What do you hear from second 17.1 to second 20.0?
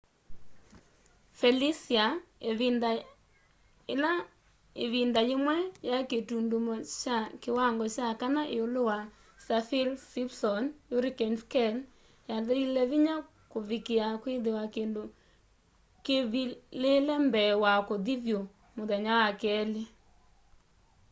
mbee wa kuthi vyu muthenya wa keli